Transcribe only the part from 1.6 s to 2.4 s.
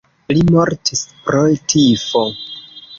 tifo.